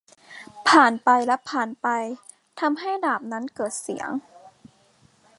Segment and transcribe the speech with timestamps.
[0.67, 1.87] ผ่านไปและผ่านไป
[2.59, 4.09] ทำให้ดาบนั้นเกิดเสียง